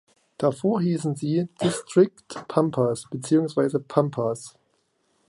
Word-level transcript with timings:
Davor 0.39 0.81
hießen 0.81 1.15
sie 1.15 1.47
"Distrikt 1.63 2.47
Pampas" 2.47 3.05
beziehungsweise 3.11 3.79
"Pampas". 3.79 4.57